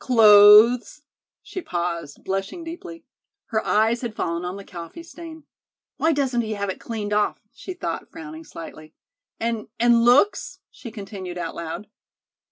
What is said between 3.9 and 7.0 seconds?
had fallen on the coffee stain. "Why doesn't he have it